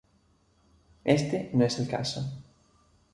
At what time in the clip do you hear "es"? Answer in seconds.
1.63-1.77